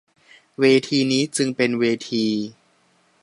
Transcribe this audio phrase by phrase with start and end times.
[0.59, 2.25] เวทีนี้จึงเป็นเวที